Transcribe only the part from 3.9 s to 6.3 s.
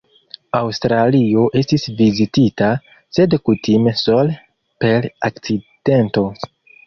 sole per akcidento.